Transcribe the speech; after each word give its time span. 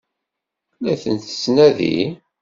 La 0.83 0.95
tent-tettnadi? 1.01 1.97